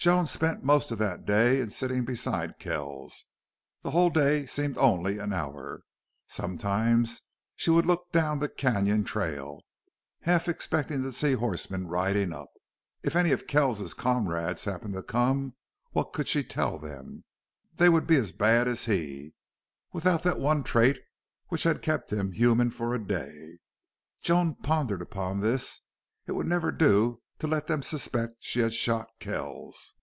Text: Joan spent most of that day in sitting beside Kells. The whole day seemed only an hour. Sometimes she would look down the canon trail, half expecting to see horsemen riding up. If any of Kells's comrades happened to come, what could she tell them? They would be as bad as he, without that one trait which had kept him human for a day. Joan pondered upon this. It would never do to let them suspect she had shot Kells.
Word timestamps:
Joan 0.00 0.26
spent 0.28 0.62
most 0.62 0.92
of 0.92 0.98
that 0.98 1.26
day 1.26 1.60
in 1.60 1.70
sitting 1.70 2.04
beside 2.04 2.60
Kells. 2.60 3.24
The 3.82 3.90
whole 3.90 4.10
day 4.10 4.46
seemed 4.46 4.78
only 4.78 5.18
an 5.18 5.32
hour. 5.32 5.82
Sometimes 6.28 7.22
she 7.56 7.70
would 7.72 7.84
look 7.84 8.12
down 8.12 8.38
the 8.38 8.48
canon 8.48 9.02
trail, 9.02 9.60
half 10.20 10.46
expecting 10.46 11.02
to 11.02 11.10
see 11.10 11.32
horsemen 11.32 11.88
riding 11.88 12.32
up. 12.32 12.48
If 13.02 13.16
any 13.16 13.32
of 13.32 13.48
Kells's 13.48 13.92
comrades 13.92 14.66
happened 14.66 14.94
to 14.94 15.02
come, 15.02 15.56
what 15.90 16.12
could 16.12 16.28
she 16.28 16.44
tell 16.44 16.78
them? 16.78 17.24
They 17.74 17.88
would 17.88 18.06
be 18.06 18.18
as 18.18 18.30
bad 18.30 18.68
as 18.68 18.84
he, 18.84 19.34
without 19.92 20.22
that 20.22 20.38
one 20.38 20.62
trait 20.62 21.00
which 21.48 21.64
had 21.64 21.82
kept 21.82 22.12
him 22.12 22.30
human 22.30 22.70
for 22.70 22.94
a 22.94 23.04
day. 23.04 23.58
Joan 24.22 24.54
pondered 24.54 25.02
upon 25.02 25.40
this. 25.40 25.80
It 26.28 26.32
would 26.36 26.46
never 26.46 26.70
do 26.70 27.20
to 27.38 27.46
let 27.46 27.68
them 27.68 27.84
suspect 27.84 28.34
she 28.40 28.58
had 28.58 28.74
shot 28.74 29.06
Kells. 29.20 29.94